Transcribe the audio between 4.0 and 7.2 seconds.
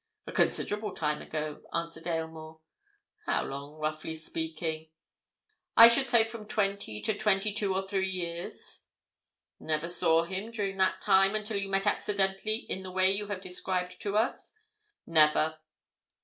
speaking?" "I should say from twenty to